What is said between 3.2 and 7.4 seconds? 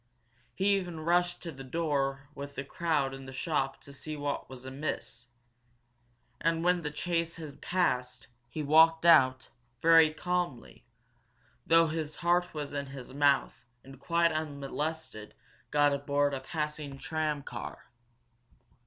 the shop to see what was amiss! And, when the chase